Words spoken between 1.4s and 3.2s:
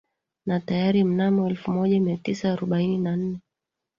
elfumoja miatisa arobaini na